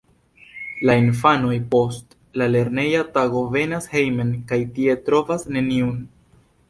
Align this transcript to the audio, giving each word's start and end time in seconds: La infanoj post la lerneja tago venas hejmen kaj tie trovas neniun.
La 0.89 0.93
infanoj 1.01 1.57
post 1.75 2.15
la 2.43 2.47
lerneja 2.55 3.03
tago 3.19 3.43
venas 3.57 3.87
hejmen 3.95 4.33
kaj 4.53 4.59
tie 4.79 4.97
trovas 5.11 5.47
neniun. 5.59 5.95